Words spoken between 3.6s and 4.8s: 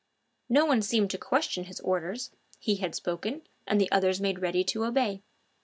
and the others made ready